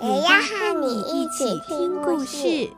[0.00, 2.70] 也要和你一起听故事。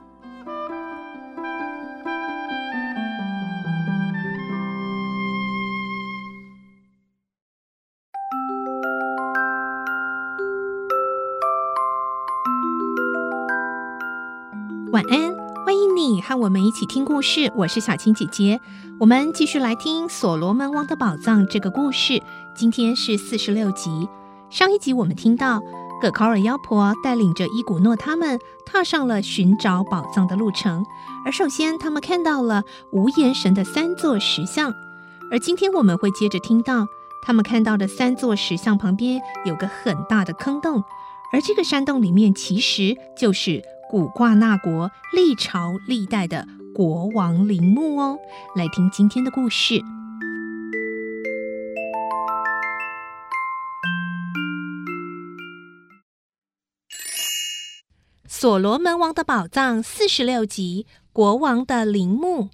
[14.90, 17.52] 晚安，欢迎你和我们一起听故事。
[17.54, 18.58] 我是小青姐姐，
[18.98, 22.22] 我们继续来听《所罗门王的宝藏》这个故事。
[22.54, 24.08] 今天是四十六集。
[24.48, 25.60] 上一集我们听到
[26.00, 30.84] 葛考尔妖婆带领着伊古诺他们踏上了寻找宝藏的路程。
[31.24, 34.72] 而首先，他们看到了无言神的三座石像。
[35.30, 36.86] 而今天我们会接着听到，
[37.22, 40.82] 他们看到的三座石像旁边有个很大的坑洞，
[41.32, 43.62] 而这个山洞里面其实就是。
[43.90, 48.16] 古挂纳国历朝历代的国王陵墓哦，
[48.54, 49.74] 来听今天的故事，
[58.40, 62.48] 《所罗门王的宝藏》四十六集：国王的陵墓。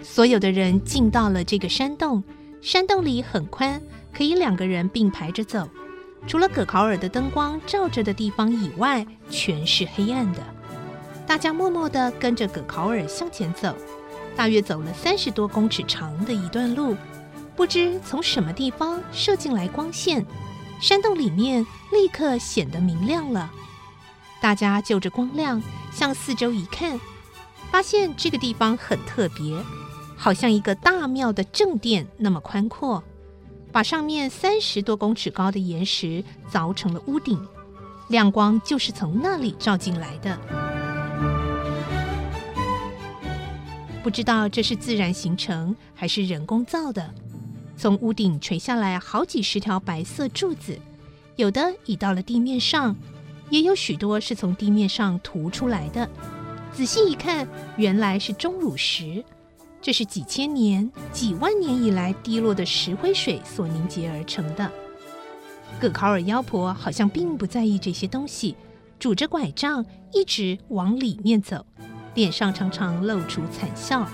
[0.00, 2.22] 所有的人进到了这个山洞，
[2.62, 3.82] 山洞里很宽，
[4.14, 5.68] 可以两个人并排着走。
[6.28, 10.59] 除了葛考尔的灯光照着的地方以外，全是黑暗的。
[11.30, 13.72] 大家默默地跟着葛考尔向前走，
[14.34, 16.96] 大约走了三十多公尺长的一段路。
[17.54, 20.26] 不知从什么地方射进来光线，
[20.80, 23.48] 山洞里面立刻显得明亮了。
[24.40, 26.98] 大家就着光亮向四周一看，
[27.70, 29.56] 发现这个地方很特别。
[30.16, 33.04] 好像一个大庙的正殿那么宽阔，
[33.70, 37.40] 把上面三十多公尺高的岩石凿成了屋顶，
[38.08, 40.36] 亮光就是从那里照进来的。
[44.02, 47.12] 不知道这是自然形成还是人工造的。
[47.76, 50.78] 从屋顶垂下来好几十条白色柱子，
[51.36, 52.96] 有的已到了地面上，
[53.50, 56.08] 也有许多是从地面上凸出来的。
[56.72, 57.46] 仔细一看，
[57.76, 59.24] 原来是钟乳石。
[59.82, 64.70] 这是几千年、几万年以来滴落的石灰水所凝结而成的。
[65.80, 68.54] 葛考尔妖婆好像并不在意这些东西，
[68.98, 71.64] 拄着拐杖一直往里面走，
[72.14, 74.06] 脸上常常露出惨笑。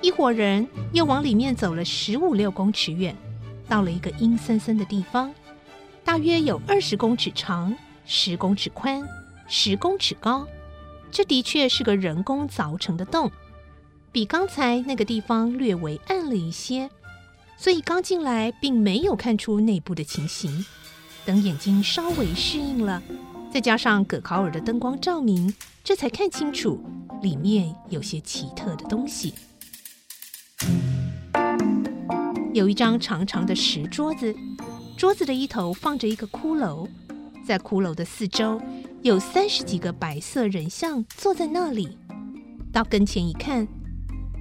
[0.00, 3.14] 一伙人又往里面走了十五六公尺远，
[3.68, 5.32] 到了一个阴森森的地方，
[6.02, 7.74] 大约有二十公尺长、
[8.06, 9.06] 十公尺宽、
[9.46, 10.46] 十公尺高。
[11.10, 13.30] 这的确是个人工凿成的洞，
[14.12, 16.90] 比刚才那个地方略微暗了一些，
[17.56, 20.64] 所以刚进来并没有看出内部的情形。
[21.28, 23.02] 等眼睛稍微适应了，
[23.52, 25.52] 再加上葛考尔的灯光照明，
[25.84, 26.82] 这才看清楚
[27.20, 29.34] 里面有些奇特的东西。
[32.54, 34.34] 有一张长长的石桌子，
[34.96, 36.88] 桌子的一头放着一个骷髅，
[37.46, 38.58] 在骷髅的四周。
[39.02, 41.98] 有三十几个白色人像坐在那里，
[42.72, 43.68] 到跟前一看，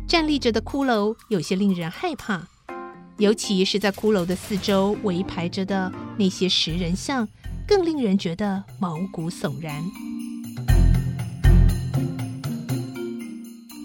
[0.08, 2.48] 站立着的骷髅有些令人害怕，
[3.19, 7.28] 尤其是在骷髅的四周围排着的那些石人像，
[7.67, 9.83] 更令人觉得毛骨悚然。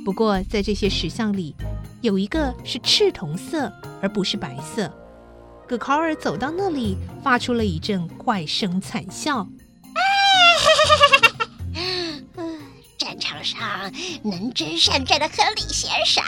[0.04, 1.54] 不过，在这些石像里，
[2.02, 3.72] 有一个是赤铜色，
[4.02, 4.92] 而不是白色。
[5.66, 9.48] 葛考尔走到那里，发出了一阵怪声惨笑。
[14.22, 16.22] 能征善战的亨利先生，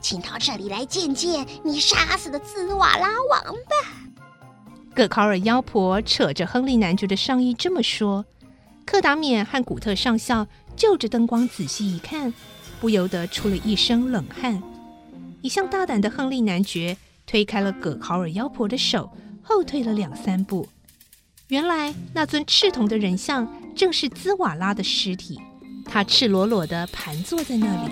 [0.00, 4.10] 请到这里来见见你杀死的兹瓦拉王吧。
[4.94, 8.24] 葛考尔妖婆扯着亨利男爵的上衣这么说。
[8.84, 12.34] 克达冕和古特上校就着灯光仔细一看，
[12.80, 14.60] 不由得出了一身冷汗。
[15.42, 19.10] 一向大胆的亨利男爵推开了葛考尔妖婆的手，
[19.42, 20.68] 后退了两三步。
[21.46, 25.40] 原来那尊赤铜的人像正是兹瓦拉的尸体。
[25.92, 27.90] 他赤裸裸地盘坐在那里，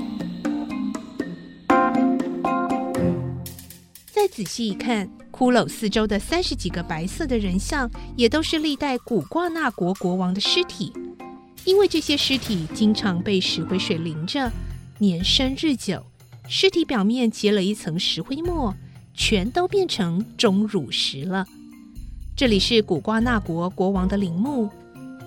[4.06, 10.93] 再仔细一看，骷髅四周的三十几个白色的人像，也都是历代古瓜纳国国王的尸体。
[11.65, 14.49] 因为这些尸体经常被石灰水淋着，
[14.99, 16.00] 年深日久，
[16.47, 18.73] 尸体表面结了一层石灰沫，
[19.12, 21.45] 全都变成钟乳石了。
[22.37, 24.71] 这里是古瓜纳国国王的陵墓。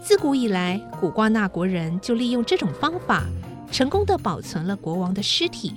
[0.04, 3.24] 自古以来，古瓜纳国人就利用这种方法，
[3.72, 5.74] 成功地保存了国王的尸体。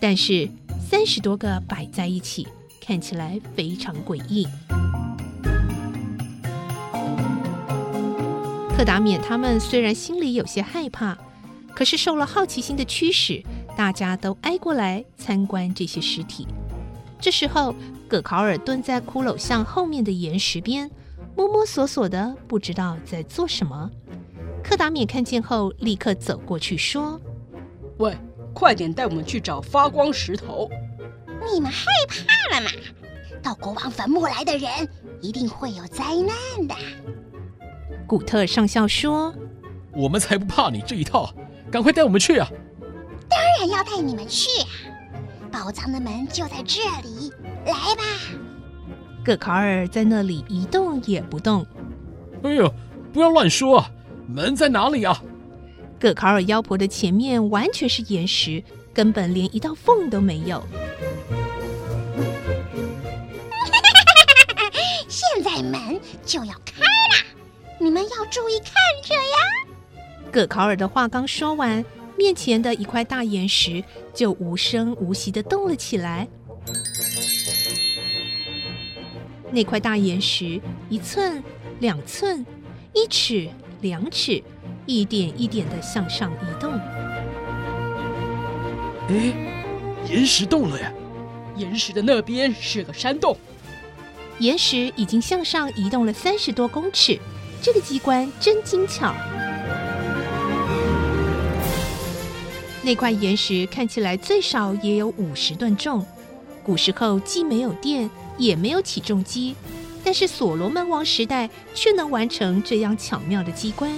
[0.00, 0.48] 但是，
[0.80, 2.48] 三十多个摆在一起，
[2.80, 4.48] 看起来非常诡异。
[8.74, 11.16] 克达缅他们虽然心里有些害怕，
[11.74, 13.42] 可是受了好奇心的驱使，
[13.76, 16.48] 大家都挨过来参观这些尸体。
[17.20, 17.74] 这时候，
[18.08, 20.90] 葛考尔蹲在骷髅像后面的岩石边，
[21.36, 23.90] 摸摸索索的，不知道在做什么。
[24.62, 27.20] 柯达缅看见后，立刻走过去说
[27.98, 28.16] ：“喂，
[28.52, 30.68] 快点带我们去找发光石头！
[31.52, 32.70] 你们害怕了吗？
[33.42, 34.70] 到国王坟墓来的人，
[35.20, 36.74] 一定会有灾难的。”
[38.06, 39.34] 古特上校说
[39.96, 41.34] ：“我们才不怕你这一套，
[41.70, 42.48] 赶快带我们去啊！”
[43.28, 44.68] 当然要带你们去啊！
[45.50, 47.32] 宝藏的门就在这里，
[47.66, 48.02] 来吧！
[49.24, 51.64] 葛考尔在那里一动也不动。
[52.42, 52.74] 哎呦，
[53.12, 53.88] 不要乱说啊！
[54.26, 55.22] 门在哪里啊？
[56.00, 58.60] 葛考尔妖婆的前面完全是岩石，
[58.92, 60.60] 根本连一道缝都没有。
[65.08, 67.24] 现在门就要开了，
[67.78, 68.74] 你们要注意看
[69.04, 69.20] 着呀！
[70.32, 71.84] 葛考尔的话刚说完。
[72.14, 73.82] 面前的一块大岩石
[74.12, 76.28] 就无声无息的动了起来。
[79.52, 80.58] 那块大岩石
[80.88, 81.44] 一寸、
[81.80, 82.44] 两寸、
[82.94, 83.48] 一尺、
[83.82, 84.42] 两尺，
[84.86, 86.72] 一点一点的向上移动。
[89.08, 89.34] 哎，
[90.08, 90.90] 岩石动了呀！
[91.54, 93.36] 岩石的那边是个山洞。
[94.38, 97.18] 岩石已经向上移动了三十多公尺，
[97.60, 99.14] 这个机关真精巧。
[102.82, 106.04] 那块岩石看起来最少也有五十吨重。
[106.64, 108.08] 古时候既没有电，
[108.38, 109.54] 也没有起重机，
[110.04, 113.90] 但是所罗门王时代却能完成这样巧妙的机关。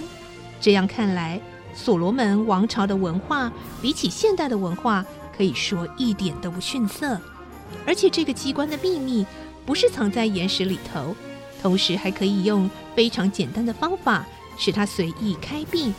[0.61, 1.41] 这样看来，
[1.75, 3.53] 所罗门王朝的文化
[3.83, 5.05] 比起现代的文化，
[5.37, 7.21] 可以说一点都不逊色。
[7.87, 9.27] 而且这个机关的秘密
[9.67, 11.15] 不是藏在岩石里头，
[11.63, 14.25] 同时还可以用非常简单的方法
[14.59, 15.93] 使它随意开闭。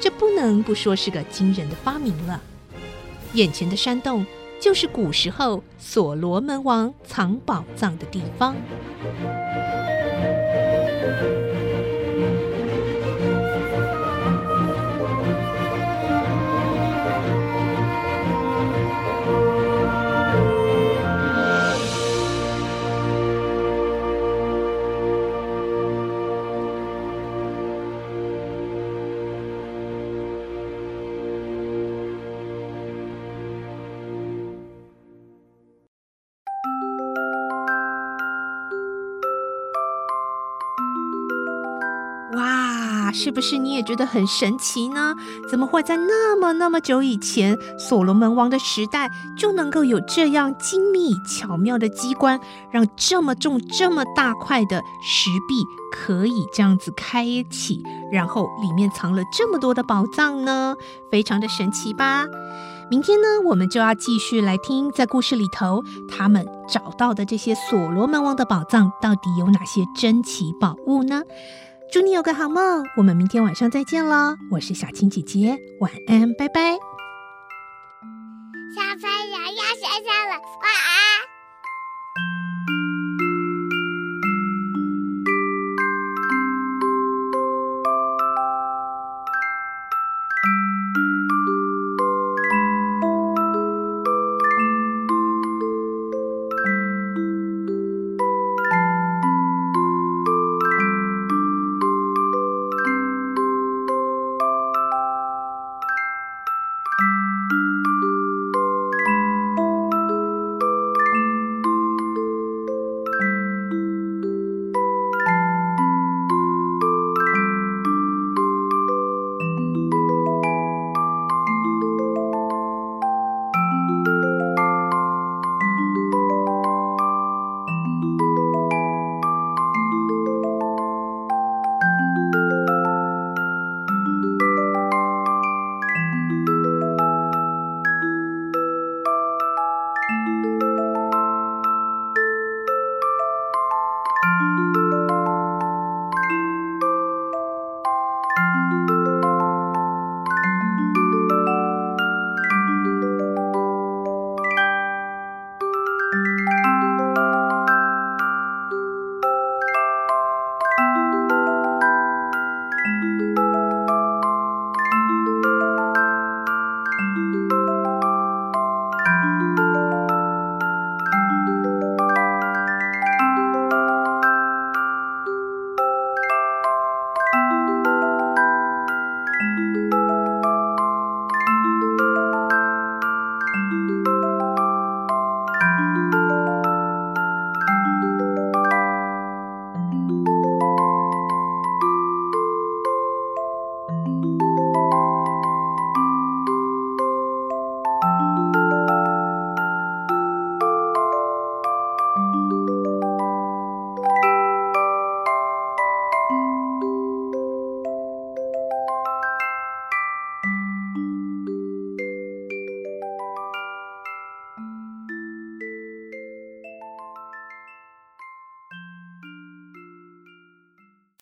[0.00, 2.40] 这不能不说是个惊人的发明了。
[3.34, 4.24] 眼前的山洞
[4.60, 8.56] 就是古时候所罗门王藏宝藏的地方。
[43.12, 45.14] 是不是你也觉得很神奇呢？
[45.50, 52.40] 怎么会在那么那么久以前，所罗门王的时代就能够有这样精密巧妙的机关，
[52.70, 57.82] 让这么重、这么大块的石壁可以这样子开启，
[58.12, 60.74] 然后里面藏了这么多的宝藏呢？
[61.10, 62.26] 非常的神奇吧？
[62.90, 71.20] 明天呢，我们就要继续来听，在故事里头他们找到的这些所罗门王的宝藏到底有哪些珍奇宝物呢？
[71.90, 74.36] 祝你有个好梦，我们明天晚上再见喽。
[74.50, 76.97] 我是小青姐姐，晚安，拜拜。